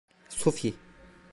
Sophie. 0.29 0.73